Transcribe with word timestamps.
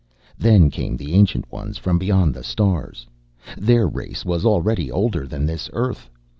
"Then 0.35 0.71
came 0.71 0.97
the 0.97 1.13
Ancient 1.13 1.51
Ones 1.51 1.77
from 1.77 1.99
beyond 1.99 2.33
the 2.33 2.43
stars. 2.43 3.05
Their 3.55 3.87
race 3.87 4.25
was 4.25 4.47
already 4.47 4.91
older 4.91 5.27
than 5.27 5.45
this 5.45 5.69
earth. 5.73 6.09